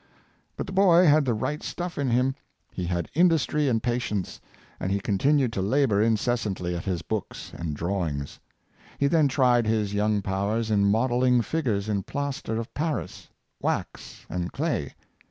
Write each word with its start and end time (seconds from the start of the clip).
"But 0.57 0.65
the 0.65 0.73
boy 0.73 1.05
had 1.05 1.25
the 1.25 1.35
right 1.35 1.61
stuff 1.61 1.95
in 1.99 2.09
him; 2.09 2.33
he 2.73 2.85
had 2.85 3.07
industry 3.13 3.69
and 3.69 3.83
patience; 3.83 4.41
and 4.79 4.91
he 4.91 4.99
continued 4.99 5.53
to 5.53 5.61
labor 5.61 6.01
incessantly 6.01 6.75
at 6.75 6.85
his 6.85 7.03
books 7.03 7.51
and 7.55 7.75
drawings. 7.75 8.39
He 8.97 9.05
then 9.05 9.27
tried 9.27 9.67
his 9.67 9.93
young 9.93 10.23
powers 10.23 10.71
in 10.71 10.89
modelling 10.89 11.43
figures 11.43 11.87
in 11.87 12.01
plaster 12.01 12.57
of 12.57 12.73
Paris, 12.73 13.29
wax, 13.61 14.25
and 14.27 14.51
clay. 14.51 14.95